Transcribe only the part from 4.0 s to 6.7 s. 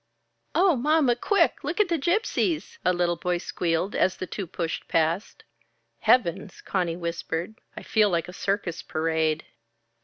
the two pushed past. "Heavens!"